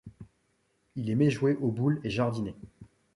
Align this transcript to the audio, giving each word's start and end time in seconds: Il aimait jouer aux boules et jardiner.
Il 0.95 1.11
aimait 1.11 1.29
jouer 1.29 1.55
aux 1.57 1.69
boules 1.69 2.01
et 2.03 2.09
jardiner. 2.09 2.55